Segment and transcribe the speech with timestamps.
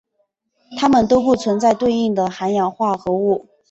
[0.79, 3.47] 它们都不存在对应的含氧化合物。